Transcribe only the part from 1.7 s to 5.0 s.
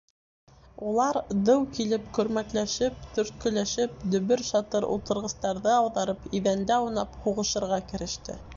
килеп көрмәкләшеп, төрткөләшеп, дөбөр-шатыр